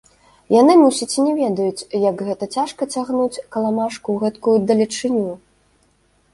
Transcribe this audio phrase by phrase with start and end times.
[0.53, 5.31] Яны, мусіць, не ведаюць, як гэта цяжка цягнуць каламажку гэткую далечыню?